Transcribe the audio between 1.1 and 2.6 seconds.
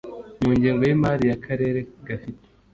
ya Akarere gafite